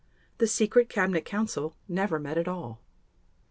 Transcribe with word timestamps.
The 0.39 0.47
Secret 0.47 0.89
Cabinet 0.89 1.25
Council 1.25 1.75
never 1.87 2.17
met 2.17 2.35
at 2.39 2.47
all. 2.47 2.81